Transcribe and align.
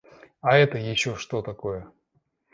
А 0.41 0.57
это 0.57 0.79
еще 0.79 1.15
что 1.15 1.43
такое? 1.43 1.87